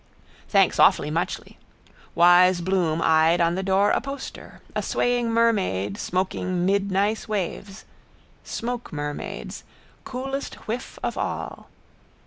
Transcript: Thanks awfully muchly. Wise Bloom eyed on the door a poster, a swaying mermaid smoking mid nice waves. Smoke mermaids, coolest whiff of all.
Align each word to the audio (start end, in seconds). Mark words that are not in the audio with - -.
Thanks 0.49 0.79
awfully 0.79 1.11
muchly. 1.11 1.59
Wise 2.15 2.59
Bloom 2.61 3.03
eyed 3.03 3.39
on 3.39 3.53
the 3.53 3.61
door 3.61 3.91
a 3.91 4.01
poster, 4.01 4.59
a 4.75 4.81
swaying 4.81 5.31
mermaid 5.31 5.95
smoking 5.95 6.65
mid 6.65 6.89
nice 6.89 7.27
waves. 7.27 7.85
Smoke 8.43 8.91
mermaids, 8.91 9.63
coolest 10.03 10.55
whiff 10.67 10.97
of 11.03 11.19
all. 11.19 11.69